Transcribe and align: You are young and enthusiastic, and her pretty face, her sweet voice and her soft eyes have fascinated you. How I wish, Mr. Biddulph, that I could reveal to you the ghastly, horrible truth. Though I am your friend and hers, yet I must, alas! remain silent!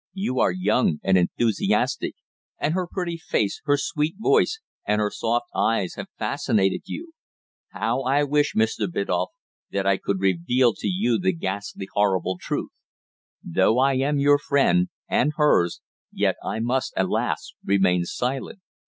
You 0.15 0.39
are 0.39 0.51
young 0.51 0.99
and 1.03 1.15
enthusiastic, 1.15 2.15
and 2.57 2.73
her 2.73 2.87
pretty 2.91 3.17
face, 3.17 3.61
her 3.65 3.77
sweet 3.77 4.15
voice 4.17 4.59
and 4.83 4.99
her 4.99 5.11
soft 5.13 5.45
eyes 5.55 5.93
have 5.93 6.07
fascinated 6.17 6.81
you. 6.85 7.11
How 7.67 8.01
I 8.01 8.23
wish, 8.23 8.55
Mr. 8.55 8.87
Biddulph, 8.91 9.27
that 9.69 9.85
I 9.85 9.97
could 9.97 10.19
reveal 10.19 10.73
to 10.73 10.87
you 10.87 11.19
the 11.19 11.33
ghastly, 11.33 11.87
horrible 11.93 12.39
truth. 12.41 12.71
Though 13.43 13.77
I 13.77 13.93
am 13.93 14.17
your 14.17 14.39
friend 14.39 14.89
and 15.07 15.33
hers, 15.35 15.81
yet 16.11 16.33
I 16.43 16.61
must, 16.61 16.93
alas! 16.97 17.53
remain 17.63 18.03
silent! 18.05 18.57